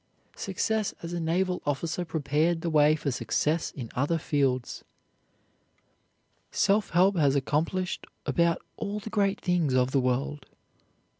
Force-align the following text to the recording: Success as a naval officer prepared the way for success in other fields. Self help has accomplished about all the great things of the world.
Success 0.35 0.95
as 1.03 1.13
a 1.13 1.19
naval 1.19 1.61
officer 1.63 2.03
prepared 2.03 2.61
the 2.61 2.71
way 2.71 2.95
for 2.95 3.11
success 3.11 3.69
in 3.69 3.91
other 3.93 4.17
fields. 4.17 4.83
Self 6.49 6.89
help 6.89 7.15
has 7.17 7.35
accomplished 7.35 8.07
about 8.25 8.63
all 8.77 8.99
the 8.99 9.11
great 9.11 9.39
things 9.39 9.75
of 9.75 9.91
the 9.91 10.01
world. 10.01 10.47